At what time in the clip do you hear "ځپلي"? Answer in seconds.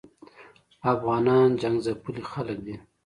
1.85-2.23